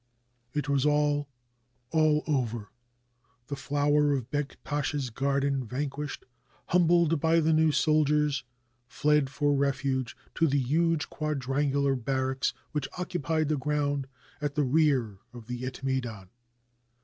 [0.55, 1.29] It was all,
[1.91, 2.69] all over.
[3.49, 6.25] The flowers of Begtash's garden, vanquished,
[6.69, 8.43] humbled by the new soldiers,
[8.87, 14.07] fled for refuge to the huge quadrangular barracks which occupied the ground
[14.41, 16.29] at the rear of the Etmeidan.